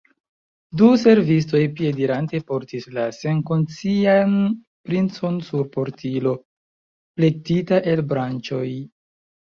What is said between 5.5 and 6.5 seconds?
sur portilo,